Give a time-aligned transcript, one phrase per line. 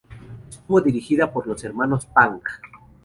[0.49, 2.41] Estuvo dirigida por los hermanos Pang.